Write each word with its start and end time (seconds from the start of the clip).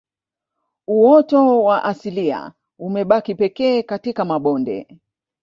Uoto 0.87 1.63
wa 1.63 1.83
asilia 1.83 2.53
umebaki 2.79 3.35
pekee 3.35 3.83
katika 3.83 4.25
mabonde 4.25 4.99